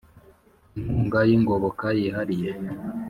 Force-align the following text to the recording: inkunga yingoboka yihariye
inkunga 0.79 1.19
yingoboka 1.29 1.85
yihariye 1.99 2.51